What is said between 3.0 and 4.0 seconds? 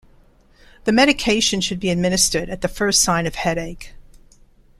sign of headache.